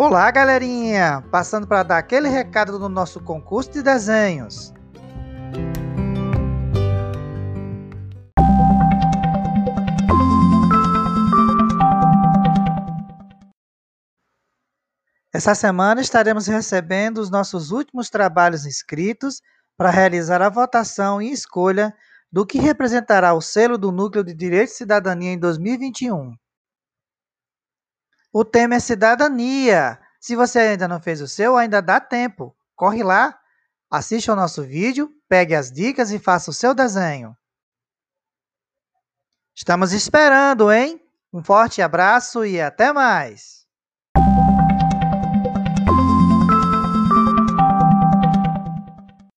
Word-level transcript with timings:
Olá, 0.00 0.30
galerinha! 0.30 1.24
Passando 1.28 1.66
para 1.66 1.82
dar 1.82 1.98
aquele 1.98 2.28
recado 2.28 2.78
do 2.78 2.88
nosso 2.88 3.20
concurso 3.20 3.72
de 3.72 3.82
desenhos. 3.82 4.72
Essa 15.34 15.52
semana 15.56 16.00
estaremos 16.00 16.46
recebendo 16.46 17.18
os 17.18 17.28
nossos 17.28 17.72
últimos 17.72 18.08
trabalhos 18.08 18.64
inscritos 18.64 19.42
para 19.76 19.90
realizar 19.90 20.40
a 20.40 20.48
votação 20.48 21.20
e 21.20 21.32
escolha 21.32 21.92
do 22.30 22.46
que 22.46 22.60
representará 22.60 23.34
o 23.34 23.40
selo 23.40 23.76
do 23.76 23.90
Núcleo 23.90 24.22
de 24.22 24.32
Direito 24.32 24.70
e 24.70 24.76
Cidadania 24.76 25.32
em 25.32 25.38
2021. 25.38 26.36
O 28.32 28.44
tema 28.44 28.74
é 28.74 28.80
cidadania. 28.80 29.98
Se 30.20 30.36
você 30.36 30.58
ainda 30.58 30.88
não 30.88 31.00
fez 31.00 31.20
o 31.20 31.28
seu, 31.28 31.56
ainda 31.56 31.80
dá 31.80 32.00
tempo. 32.00 32.56
Corre 32.74 33.02
lá, 33.02 33.38
assista 33.90 34.32
ao 34.32 34.36
nosso 34.36 34.62
vídeo, 34.62 35.10
pegue 35.28 35.54
as 35.54 35.70
dicas 35.70 36.10
e 36.10 36.18
faça 36.18 36.50
o 36.50 36.54
seu 36.54 36.74
desenho. 36.74 37.36
Estamos 39.54 39.92
esperando, 39.92 40.70
hein? 40.70 41.02
Um 41.32 41.42
forte 41.42 41.82
abraço 41.82 42.44
e 42.44 42.60
até 42.60 42.92
mais! 42.92 43.67